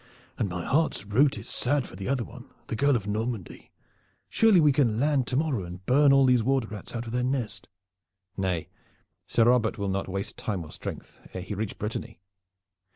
[0.39, 3.69] And my heart's root is sad for the other one, the girl of Normandy.
[4.29, 7.21] Surely we can land to morrow and burn all these water rats out of their
[7.23, 7.67] nest."
[8.35, 8.67] "Nay,
[9.27, 12.19] Sir Robert will not waste time or strength ere he reach Brittany."